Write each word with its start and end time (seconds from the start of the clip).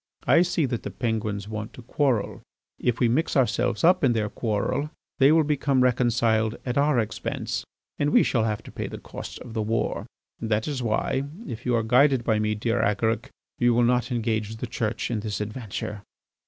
"I 0.25 0.41
see 0.41 0.65
that 0.65 0.81
the 0.81 0.89
Penguins 0.89 1.47
want 1.47 1.73
to 1.73 1.83
quarrel. 1.83 2.41
If 2.79 2.99
we 2.99 3.07
mix 3.07 3.37
ourselves 3.37 3.83
up 3.83 4.03
in 4.03 4.13
their 4.13 4.29
quarrel 4.29 4.89
they 5.19 5.31
will 5.31 5.43
become 5.43 5.81
reconciled 5.83 6.55
at 6.65 6.75
our 6.75 6.97
expense 6.97 7.63
and 7.99 8.09
we 8.09 8.23
shall 8.23 8.45
have 8.45 8.63
to 8.63 8.71
pay 8.71 8.87
the 8.87 8.97
cost 8.97 9.37
of 9.41 9.53
the 9.53 9.61
war. 9.61 10.07
That 10.39 10.67
is 10.67 10.81
why, 10.81 11.25
if 11.45 11.67
you 11.67 11.75
are 11.75 11.83
guided 11.83 12.23
by 12.23 12.39
me, 12.39 12.55
dear 12.55 12.81
Agaric, 12.81 13.29
you 13.59 13.75
will 13.75 13.83
not 13.83 14.11
engage 14.11 14.55
the 14.55 14.65
Church 14.65 15.11
in 15.11 15.19
this 15.19 15.39
adventure." 15.39 16.01